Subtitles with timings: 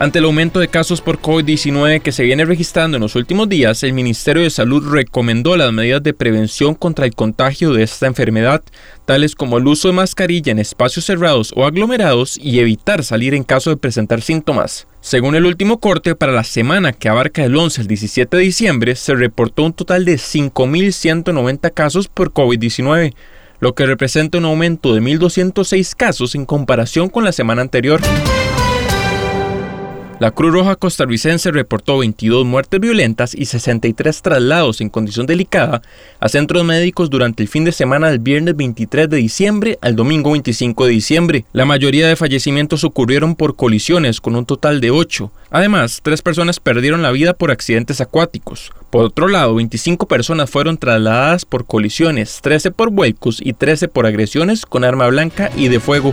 [0.00, 3.82] Ante el aumento de casos por COVID-19 que se viene registrando en los últimos días,
[3.82, 8.62] el Ministerio de Salud recomendó las medidas de prevención contra el contagio de esta enfermedad,
[9.06, 13.42] tales como el uso de mascarilla en espacios cerrados o aglomerados y evitar salir en
[13.42, 14.86] caso de presentar síntomas.
[15.00, 18.94] Según el último corte, para la semana que abarca el 11 al 17 de diciembre,
[18.94, 23.14] se reportó un total de 5.190 casos por COVID-19,
[23.58, 28.00] lo que representa un aumento de 1.206 casos en comparación con la semana anterior.
[30.20, 35.80] La Cruz Roja costarricense reportó 22 muertes violentas y 63 traslados en condición delicada
[36.18, 40.32] a centros médicos durante el fin de semana del viernes 23 de diciembre al domingo
[40.32, 41.44] 25 de diciembre.
[41.52, 45.30] La mayoría de fallecimientos ocurrieron por colisiones, con un total de 8.
[45.52, 48.72] Además, tres personas perdieron la vida por accidentes acuáticos.
[48.90, 54.04] Por otro lado, 25 personas fueron trasladadas por colisiones, 13 por vuelcos y 13 por
[54.04, 56.12] agresiones con arma blanca y de fuego.